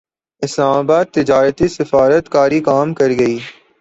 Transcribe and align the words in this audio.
اسلام 0.41 0.75
اباد 0.77 1.07
تجارتی 1.15 1.67
سفارت 1.67 2.25
کاری 2.29 2.59
کام 2.61 2.87
کرگئی 2.93 3.37